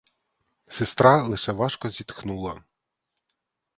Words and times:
Сестра 0.67 1.23
лише 1.23 1.51
важко 1.51 1.89
зітхнула. 1.89 2.63